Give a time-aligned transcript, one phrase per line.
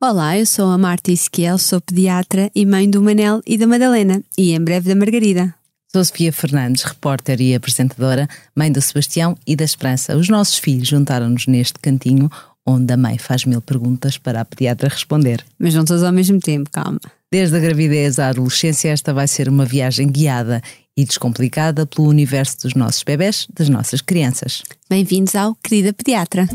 [0.00, 4.22] Olá, eu sou a Marta Esquiel, sou pediatra e mãe do Manel e da Madalena
[4.38, 5.52] e em breve da Margarida.
[5.90, 10.16] Sou Sofia Fernandes, repórter e apresentadora, mãe do Sebastião e da Esperança.
[10.16, 12.30] Os nossos filhos juntaram-nos neste cantinho
[12.64, 15.44] onde a mãe faz mil perguntas para a pediatra responder.
[15.58, 17.00] Mas não todos ao mesmo tempo, calma.
[17.28, 20.62] Desde a gravidez à adolescência, esta vai ser uma viagem guiada
[20.96, 24.62] e descomplicada pelo universo dos nossos bebés, das nossas crianças.
[24.88, 26.46] Bem-vindos ao Querida Pediatra.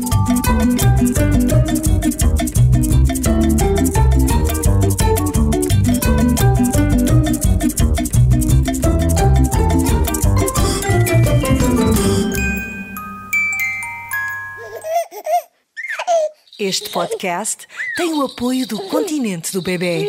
[16.64, 20.08] Este podcast tem o apoio do Continente do Bebê.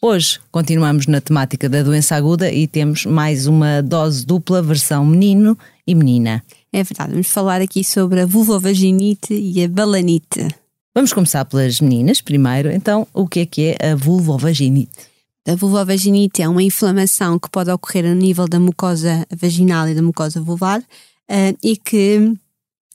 [0.00, 5.58] Hoje continuamos na temática da doença aguda e temos mais uma dose dupla versão menino
[5.86, 6.42] e menina.
[6.72, 10.48] É verdade, vamos falar aqui sobre a vulvovaginite e a balanite.
[10.94, 12.72] Vamos começar pelas meninas primeiro.
[12.72, 15.10] Então, o que é que é a vulvovaginite?
[15.46, 20.00] A vulvovaginite é uma inflamação que pode ocorrer no nível da mucosa vaginal e da
[20.00, 22.34] mucosa vulvar uh, e que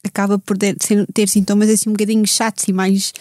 [0.04, 0.76] acaba por ter,
[1.14, 3.14] ter, sintomas assim um bocadinho chatos e mais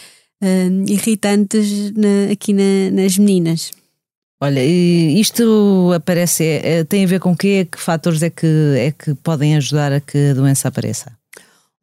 [0.42, 3.70] uh, irritantes na, aqui na, nas meninas.
[4.40, 7.64] Olha, isto aparece, é, tem a ver com quê?
[7.70, 11.12] Que fatores é que, é que podem ajudar a que a doença apareça?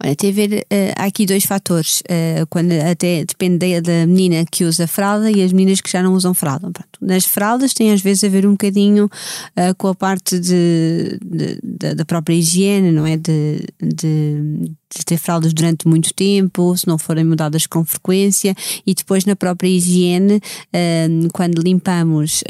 [0.01, 4.45] Olha, tem a ver, uh, há aqui dois fatores, uh, quando até depende da, menina
[4.49, 6.71] que usa fralda e as meninas que já não usam fralda.
[6.71, 6.99] Pronto.
[7.01, 11.59] Nas fraldas tem às vezes a ver um bocadinho uh, com a parte de, de,
[11.61, 13.17] de, da própria higiene, não é?
[13.17, 18.93] De, de, de ter fraldas durante muito tempo, se não forem mudadas com frequência, e
[18.93, 20.41] depois na própria higiene,
[21.33, 22.43] quando limpamos,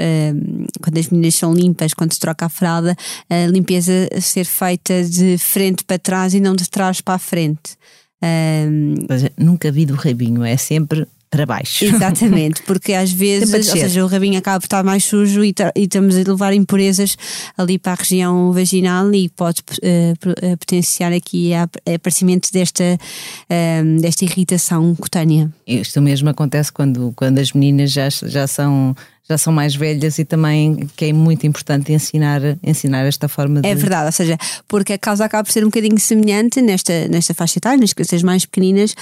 [0.81, 2.95] quando as meninas são limpas, quando se troca a fralda,
[3.29, 7.77] a limpeza ser feita de frente para trás e não de trás para a frente.
[8.21, 8.95] Um,
[9.37, 11.85] nunca vi do rabinho, é sempre para baixo.
[11.85, 15.83] Exatamente, porque às vezes, ou seja, o rabinho acaba por estar mais sujo e, e
[15.83, 17.15] estamos a levar impurezas
[17.57, 21.51] ali para a região vaginal e pode uh, potenciar aqui
[21.87, 25.51] o aparecimento desta, uh, desta irritação cutânea.
[25.67, 28.95] Isto mesmo acontece quando, quando as meninas já, já são
[29.29, 33.67] já são mais velhas e também que é muito importante ensinar, ensinar esta forma de.
[33.67, 37.33] É verdade, ou seja, porque a causa acaba por ser um bocadinho semelhante nesta, nesta
[37.33, 38.95] faixa etária, nas crianças mais pequeninas,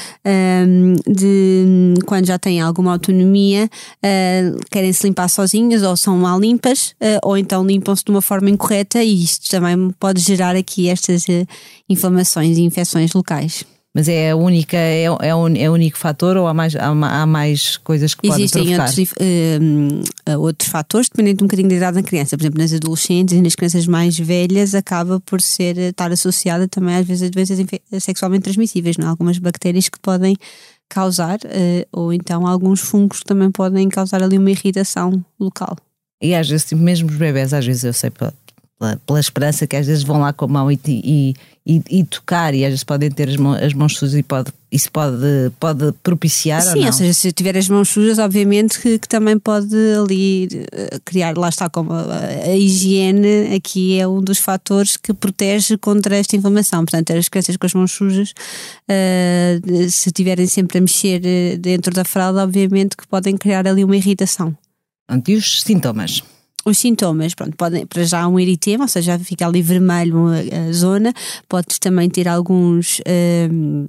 [1.08, 6.96] de quando já têm alguma autonomia, uh, querem se limpar sozinhas ou são mal limpas,
[7.02, 11.24] uh, ou então limpam-se de uma forma incorreta e isto também pode gerar aqui estas
[11.24, 11.48] uh,
[11.90, 13.66] inflamações e infecções locais.
[13.98, 17.26] Mas é a única, é, é, é o único fator ou há mais, há, há
[17.26, 18.94] mais coisas que Existem podem provocar?
[18.94, 22.38] Existem outros, uh, outros fatores, dependendo um bocadinho da idade da criança.
[22.38, 26.96] Por exemplo, nas adolescentes e nas crianças mais velhas acaba por ser, estar associada também
[26.96, 27.58] às vezes a doenças
[28.00, 29.08] sexualmente transmissíveis, não?
[29.08, 29.10] É?
[29.10, 30.36] algumas bactérias que podem
[30.88, 35.76] causar, uh, ou então alguns fungos que também podem causar ali uma irritação local.
[36.22, 38.32] E às vezes, tipo, mesmo os bebés, às vezes eu sei pela,
[39.08, 41.34] pela, esperança que às vezes vão lá com a mão e, e,
[41.68, 44.54] e, e tocar e às vezes podem ter as mãos, as mãos sujas e pode,
[44.72, 48.98] isso pode, pode propiciar Sim, ou, ou seja, se tiver as mãos sujas, obviamente que,
[48.98, 54.22] que também pode ali eh, criar, lá está como a, a, higiene aqui é um
[54.22, 59.90] dos fatores que protege contra esta inflamação, portanto as crianças com as mãos sujas uh,
[59.90, 63.98] se estiverem sempre a mexer eh, dentro da fralda, obviamente que podem criar ali uma
[63.98, 64.56] irritação.
[65.28, 66.24] E os sintomas?
[66.68, 71.14] Os sintomas, pronto, podem, para já um eritema, ou seja, fica ali vermelho a, zona,
[71.48, 73.00] pode também ter alguns.
[73.50, 73.86] Um,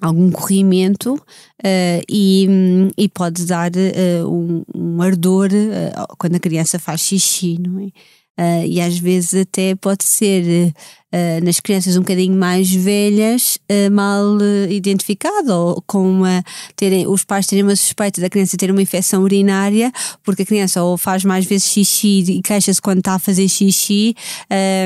[0.00, 2.46] algum corrimento uh, e,
[2.98, 7.88] e pode dar uh, um, um, ardor uh, quando a criança faz xixi, não é?
[8.38, 10.70] Uh, e às vezes até pode ser
[11.10, 14.22] uh, nas crianças um bocadinho mais velhas uh, mal
[14.68, 16.44] identificado ou com uma,
[16.76, 19.90] terem, os pais terem uma suspeita da criança ter uma infecção urinária
[20.22, 24.14] porque a criança ou faz mais vezes xixi e queixa-se quando está a fazer xixi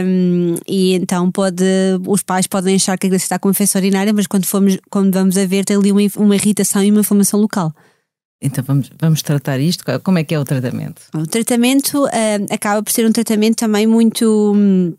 [0.06, 1.64] um, e então pode
[2.06, 5.12] os pais podem achar que a criança está com infecção urinária mas quando, fomos, quando
[5.12, 7.74] vamos a ver tem ali uma, uma irritação e uma inflamação local.
[8.42, 9.84] Então vamos, vamos tratar isto.
[10.02, 11.02] Como é que é o tratamento?
[11.14, 14.96] O tratamento uh, acaba por ser um tratamento também muito.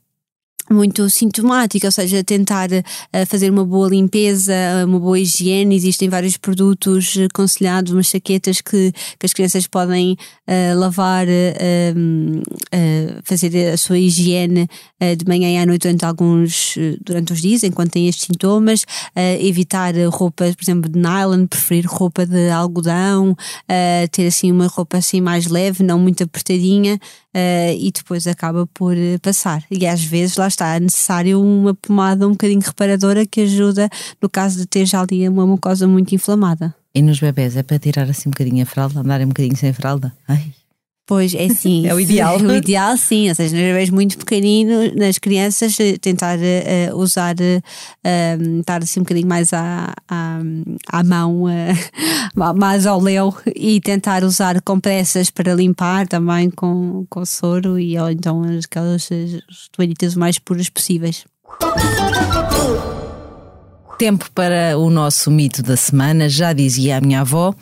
[0.72, 4.54] Muito sintomática, ou seja, tentar uh, fazer uma boa limpeza,
[4.86, 5.76] uma boa higiene.
[5.76, 10.14] Existem vários produtos aconselhados, umas chaquetas que, que as crianças podem
[10.48, 12.42] uh, lavar, uh,
[13.26, 14.68] fazer a sua higiene
[15.18, 18.86] de manhã e à noite durante alguns durante os dias, enquanto têm estes sintomas.
[19.40, 23.36] evitar roupas, por exemplo, de nylon, preferir roupa de algodão,
[24.12, 27.00] ter assim uma roupa assim mais leve, não muito apertadinha.
[27.80, 29.64] e depois acaba por passar.
[29.72, 33.90] E às vezes lá está necessário uma pomada um bocadinho reparadora que ajuda
[34.22, 36.74] no caso de ter já ali uma mucosa muito inflamada.
[36.94, 39.72] E nos bebés é para tirar assim um bocadinho a fralda, andarem um bocadinho sem
[39.72, 40.12] fralda?
[40.28, 40.52] Ai.
[41.12, 41.86] Pois é sim.
[41.92, 42.40] É o ideal.
[42.40, 47.36] o ideal sim, ou seja, nos bebês muito pequeninos, nas crianças, eh, tentar uh, usar,
[47.36, 50.40] uh, estar assim um bocadinho mais à, à,
[50.88, 57.26] à mão, uh, mais ao léu e tentar usar compressas para limpar também com, com
[57.26, 59.10] soro e ou então aquelas
[59.74, 61.26] toalhitas mais puras possíveis.
[63.98, 67.54] Tempo para o nosso mito da semana, já dizia a minha avó.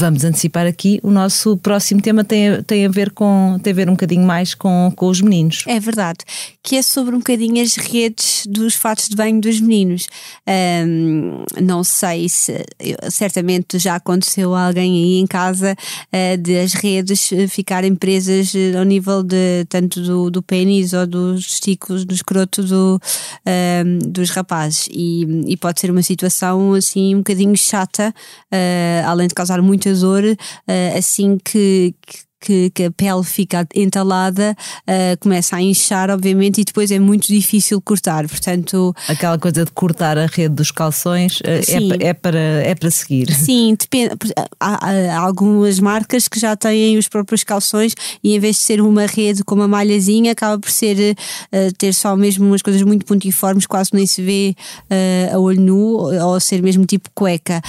[0.00, 3.86] Vamos antecipar aqui, o nosso próximo tema tem, tem, a, ver com, tem a ver
[3.86, 5.62] um bocadinho mais com, com os meninos.
[5.66, 6.20] É verdade,
[6.62, 10.08] que é sobre um bocadinho as redes dos fatos de banho dos meninos.
[10.48, 12.64] Um, não sei se,
[13.10, 19.22] certamente já aconteceu alguém aí em casa uh, de as redes ficarem presas ao nível
[19.22, 22.98] de tanto do, do pênis ou dos testículos, do escroto do,
[23.84, 24.88] um, dos rapazes.
[24.90, 28.14] E, e, pode ser uma situação assim um bocadinho chata,
[28.50, 29.89] uh, além de causar muito
[30.68, 36.60] uh, assim que, que que, que a pele fica entalada, uh, começa a inchar, obviamente,
[36.60, 38.26] e depois é muito difícil cortar.
[38.26, 42.90] Portanto, aquela coisa de cortar a rede dos calções uh, é, é, para, é para
[42.90, 43.30] seguir.
[43.34, 44.14] Sim, depende.
[44.58, 47.94] Há, há, algumas marcas que já têm os próprios calções
[48.24, 51.14] e em vez de ser uma rede com uma malhazinha, acaba por ser
[51.52, 54.54] uh, ter só mesmo umas coisas muito pontiformes, quase nem se vê
[55.32, 57.60] a olho nu, ou ser mesmo tipo cueca.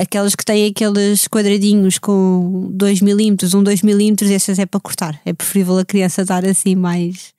[0.00, 5.20] aquelas que têm aqueles quadradinhos com 2 milímetros, um 2 milímetros, essas é para cortar.
[5.24, 7.32] É preferível a criança estar assim mais,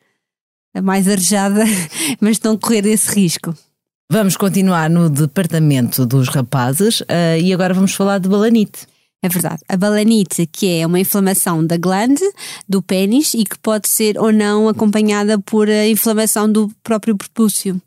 [0.84, 1.64] mais arejada,
[2.22, 3.54] mas não correr esse risco.
[4.12, 8.88] Vamos continuar no departamento dos rapazes uh, e agora vamos falar de balanite.
[9.26, 9.64] É verdade.
[9.68, 12.22] A balanite, que é uma inflamação da glande,
[12.70, 17.82] do pênis, e que pode ser ou não acompanhada por a inflamação do próprio prepúcio.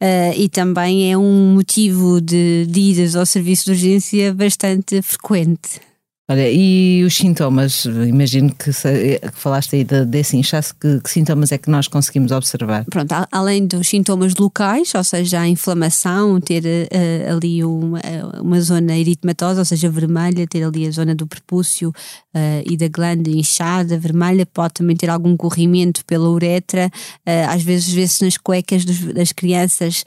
[0.00, 5.80] Uh, e também é um motivo de, de idas ao serviço de urgência bastante frequente.
[6.30, 11.08] Olha, e os sintomas, imagino que, se, que falaste aí de, desse inchaço, que, que,
[11.08, 12.84] sintomas é que nós conseguimos observar?
[12.84, 17.98] Pronto, além dos sintomas locais, ou seja, a inflamação, ter uh, ali uma,
[18.42, 22.88] uma zona eritematosa, ou seja, vermelha, ter ali a zona do prepúcio uh, e da
[22.88, 26.90] glândula inchada, vermelha, pode também ter algum corrimento pela uretra,
[27.26, 30.04] uh, às vezes vê-se nas cuecas dos, das crianças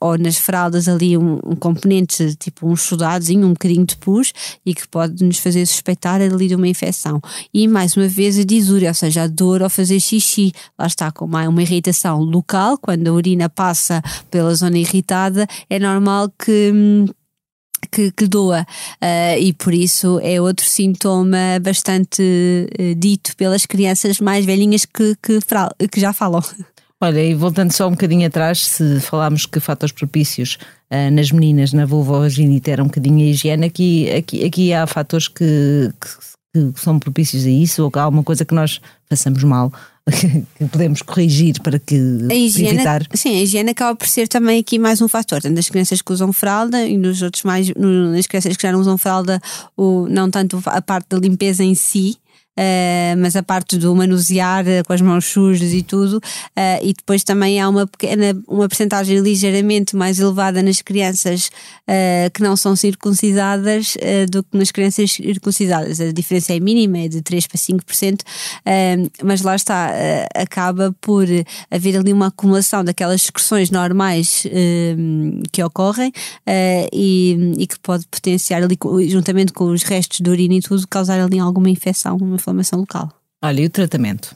[0.00, 4.32] ou nas fraldas ali um, um componente, tipo um sudadozinho, um bocadinho de pus,
[4.64, 7.20] e que pode pode nos fazer suspeitar ali de uma infecção.
[7.52, 10.52] E mais uma vez a disúria, ou seja, a dor ao fazer xixi.
[10.78, 15.78] Lá está, como há uma irritação local, quando a urina passa pela zona irritada, é
[15.78, 16.72] normal que.
[17.92, 24.18] Que, que, doa uh, e por isso é outro sintoma bastante uh, dito pelas crianças
[24.18, 25.38] mais velhinhas que, que,
[25.88, 26.42] que já falam.
[27.00, 30.56] Olha, e voltando só um bocadinho atrás, se falámos que fatores propícios
[30.90, 35.28] uh, nas meninas, na vulvovaginite, era um bocadinho a higiene, aqui, aqui, aqui há fatores
[35.28, 35.92] que,
[36.54, 39.70] que, que são propícios a isso, ou que há alguma coisa que nós façamos mal
[40.56, 41.96] que podemos corrigir para que
[42.30, 43.02] a higiene, evitar.
[43.12, 45.42] Sim, a higiene acaba por ser também aqui mais um fator.
[45.42, 48.80] Tanto das crianças que usam fralda e nos outros mais, nas crianças que já não
[48.80, 49.40] usam fralda,
[49.76, 52.16] o, não tanto a parte da limpeza em si,
[52.56, 56.92] uh, mas a parte do manusear uh, com as mãos sujas e tudo, uh, e
[56.92, 61.50] depois também há uma pequena, uma percentagem ligeiramente mais elevada nas crianças
[62.32, 63.96] que não são circuncisadas
[64.30, 66.00] do que nas crianças circuncisadas.
[66.00, 68.20] A diferença é mínima, é de 3 para 5%,
[69.22, 69.92] mas lá está,
[70.34, 71.26] acaba por
[71.70, 74.44] haver ali uma acumulação daquelas excreções normais
[75.52, 76.12] que ocorrem
[76.92, 78.76] e, e, que pode potenciar ali,
[79.08, 83.10] juntamente com os restos de urina e tudo, causar ali alguma infecção, uma inflamação local.
[83.42, 84.34] Olha, e o tratamento?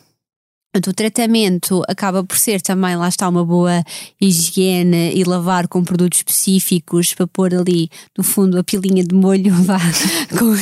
[0.73, 3.83] O tratamento acaba por ser também, lá está, uma boa
[4.21, 9.53] higiene e lavar com produtos específicos para pôr ali, no fundo, a pilinha de molho
[9.67, 9.81] vá,
[10.31, 10.55] com,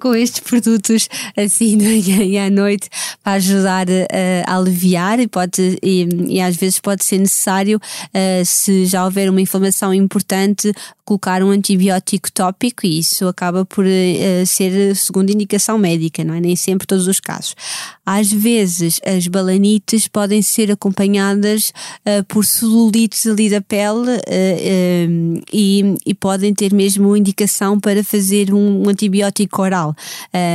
[0.00, 2.88] com estes produtos assim de manhã e à noite
[3.24, 8.44] para ajudar a, a aliviar e, pode, e, e, às vezes pode ser necessário, uh,
[8.44, 10.72] se já houver uma inflamação importante,
[11.04, 16.40] colocar um antibiótico tópico e isso acaba por uh, ser segunda indicação médica, não é?
[16.40, 17.56] Nem sempre todos os casos.
[18.06, 21.72] Às vezes as balanites podem ser acompanhadas
[22.06, 28.52] uh, por celulites ali da pele uh, e, e, podem ter mesmo indicação para fazer
[28.52, 29.94] um, um antibiótico oral,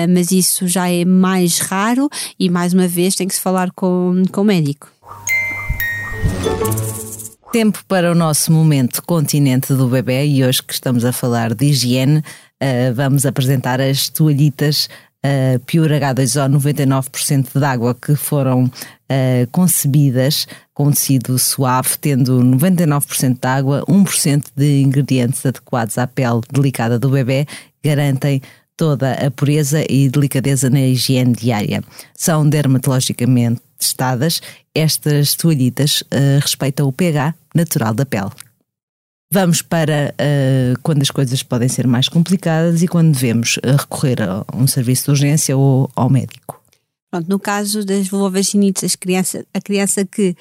[0.09, 4.23] mas isso já é mais raro e mais uma vez tem que se falar com,
[4.31, 4.89] com o médico.
[7.51, 11.67] Tempo para o nosso momento continente do bebê e hoje que estamos a falar de
[11.67, 14.89] higiene, uh, vamos apresentar as toalhitas
[15.25, 18.71] uh, Pure H2O 99% de água que foram uh,
[19.51, 26.99] concebidas com tecido suave, tendo 99% de água, 1% de ingredientes adequados à pele delicada
[26.99, 27.47] do bebê,
[27.83, 28.41] garantem
[28.77, 31.81] toda a pureza e delicadeza na higiene diária.
[32.13, 34.41] São dermatologicamente testadas,
[34.73, 38.31] estas toalhitas uh, respeitam o pH natural da pele.
[39.35, 44.21] Vamos para uh, quando as coisas podem ser mais complicadas e quando devemos uh, recorrer
[44.21, 46.63] a um serviço de urgência ou ao médico.
[47.11, 50.37] Pronto, no caso das vulvovaginites, criança, a criança que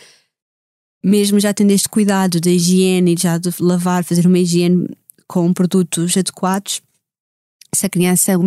[1.04, 4.88] mesmo já tendo este cuidado da higiene, já de lavar, fazer uma higiene
[5.26, 6.80] com produtos adequados,
[7.74, 8.44] se a criança uh,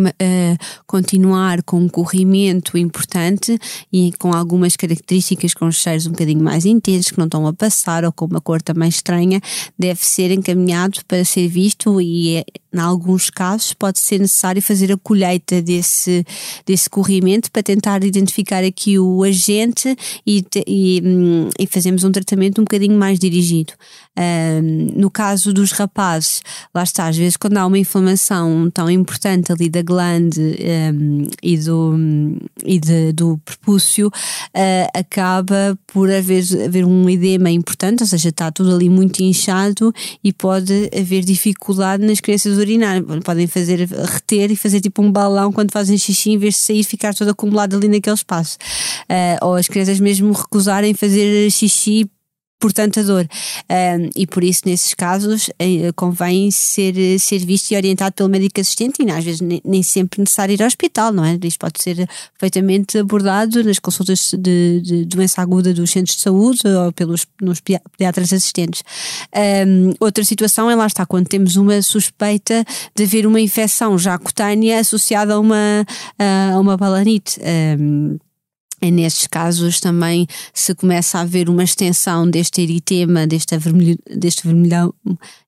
[0.86, 3.58] continuar com um corrimento importante
[3.92, 8.04] e com algumas características com cheiros um bocadinho mais intensos, que não estão a passar
[8.04, 9.40] ou com uma cor também estranha,
[9.78, 14.92] deve ser encaminhado para ser visto e, é, em alguns casos, pode ser necessário fazer
[14.92, 16.24] a colheita desse,
[16.66, 19.96] desse corrimento para tentar identificar aqui o agente
[20.26, 23.72] e, e, hum, e fazemos um tratamento um bocadinho mais dirigido.
[24.94, 26.42] no caso dos rapazes,
[26.74, 31.56] lá está, às vezes quando há uma inflamação tão importante ali da glande um, e,
[31.56, 31.94] do,
[32.64, 38.50] e de, do prepúcio, uh, acaba por haver, haver um edema importante, ou seja, está
[38.50, 43.02] tudo ali muito inchado e pode haver dificuldade nas crianças urinar.
[43.24, 46.84] Podem fazer reter e fazer tipo um balão quando fazem xixi, em vez de sair,
[46.84, 48.56] ficar todo acumulado ali naquele espaço.
[49.04, 52.08] Uh, ou as crianças mesmo recusarem fazer xixi
[52.58, 53.26] por tanta dor.
[53.70, 58.60] Um, e por isso, nesses casos, eh, convém ser, ser visto e orientado pelo médico
[58.60, 61.38] assistente, e às vezes nem, nem, sempre necessário ir ao hospital, não é?
[61.44, 66.66] Isto pode ser perfeitamente abordado nas consultas de, de doença aguda dos centros de saúde
[66.66, 68.82] ou pelos nos pediatras assistentes.
[69.66, 74.18] Um, outra situação é lá está, quando temos uma suspeita de haver uma infecção já
[74.18, 75.86] cutânea associada a uma,
[76.18, 77.40] a uma balanite.
[77.78, 78.18] Um,
[78.80, 84.46] é nestes casos também se começa a haver uma extensão deste eritema, deste, avermelho, deste
[84.46, 84.94] vermelhão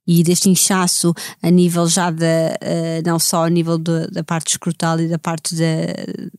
[0.06, 4.48] e deste inchaço a nível já da, uh, não só a nível do, da parte
[4.48, 5.64] escrotal e da parte da,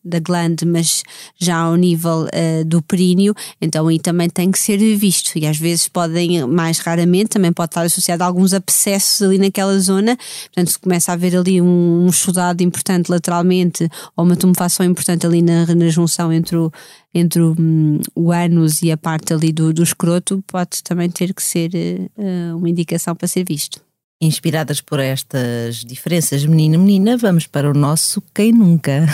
[0.03, 1.03] da glande, mas
[1.38, 5.38] já ao nível uh, do períneo, então aí também tem que ser visto.
[5.38, 9.77] E às vezes podem, mais raramente, também pode estar associado a alguns abscessos ali naquela
[9.80, 12.12] zona, portanto se começa a haver ali um, um
[12.60, 16.72] importante lateralmente ou uma tumefação importante ali na, na junção entre o
[17.13, 21.34] entre o, um, o ânus e a parte ali do, do escroto, pode também ter
[21.34, 21.72] que ser
[22.18, 23.81] uh, uma indicação para ser visto.
[24.22, 29.05] Inspiradas por estas diferenças menina-menina, vamos para o nosso Quem Nunca.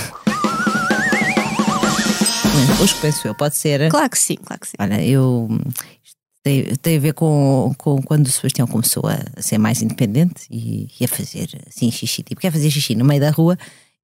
[2.80, 3.90] Hoje penso eu, pode ser?
[3.90, 4.76] Claro que sim, claro que sim.
[4.80, 5.50] Olha, eu
[6.44, 10.88] tem, tem a ver com, com quando o Sebastião começou a, ser mais independente e,
[11.00, 13.58] e, a fazer assim xixi, tipo, quer fazer xixi no meio da rua,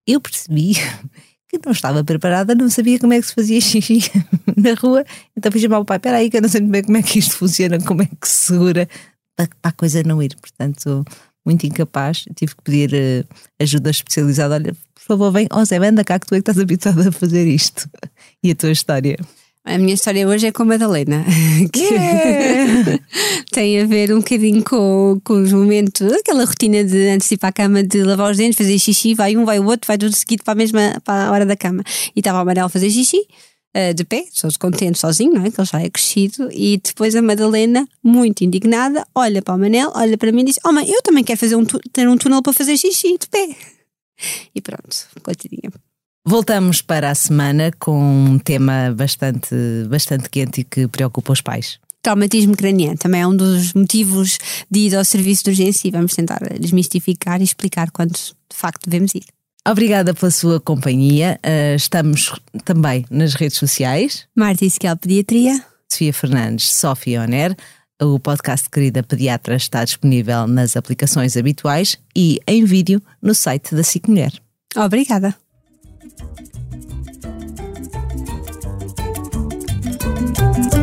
[0.07, 0.73] eu percebi
[1.47, 3.99] que não estava preparada, não sabia como é que se fazia xixi
[4.57, 5.05] na rua.
[5.37, 7.19] Então fui chamar o pai: espera aí, que eu não sei bem como é que
[7.19, 8.89] isto funciona, como é que se segura
[9.35, 10.35] para, para a coisa não ir.
[10.39, 11.05] Portanto,
[11.45, 12.25] muito incapaz.
[12.35, 14.55] Tive que pedir uh, ajuda especializada.
[14.55, 17.07] Olha, por favor, vem, ó oh, Zé, anda cá que tu é que estás habituado
[17.07, 17.89] a fazer isto.
[18.45, 19.17] E a tua história?
[19.65, 21.23] A minha história hoje é com a Madalena,
[21.71, 22.99] que yeah.
[23.49, 27.37] tem a ver um bocadinho com, com os momentos, aquela rotina de antes de ir
[27.37, 29.97] para a cama, de lavar os dentes, fazer xixi, vai um, vai o outro, vai
[29.97, 31.81] tudo seguido para a mesma para a hora da cama.
[32.13, 33.25] E estava o Amarelo a fazer xixi,
[33.75, 35.51] uh, de pé, só contente sozinho, não é?
[35.51, 36.49] Que ele já é crescido.
[36.51, 40.59] E depois a Madalena, muito indignada, olha para o Manel, olha para mim e diz:
[40.63, 43.55] Oh mãe, eu também quero fazer um, ter um túnel para fazer xixi de pé.
[44.53, 45.71] E pronto, coitadinha.
[46.25, 49.53] Voltamos para a semana com um tema bastante,
[49.89, 51.79] bastante quente e que preocupa os pais.
[52.01, 54.37] Traumatismo craniano também é um dos motivos
[54.69, 58.89] de ir ao serviço de urgência e vamos tentar desmistificar e explicar quando de facto
[58.89, 59.25] devemos ir.
[59.67, 61.39] Obrigada pela sua companhia.
[61.43, 62.33] Uh, estamos
[62.65, 64.25] também nas redes sociais.
[64.35, 65.63] Marta Isquiel Pediatria.
[65.89, 67.55] Sofia Fernandes, Sofia Oner.
[68.01, 73.83] O podcast Querida Pediatra está disponível nas aplicações habituais e em vídeo no site da
[73.83, 74.33] SIC Mulher.
[74.75, 75.35] Obrigada.
[80.57, 80.82] Este